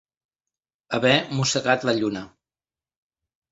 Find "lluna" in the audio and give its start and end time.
2.01-2.25